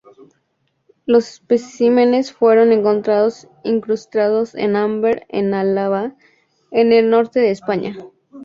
[1.05, 6.15] Los especímenes fueron encontrados incrustados en ámbar en Álava,
[6.71, 7.95] en el norte de España.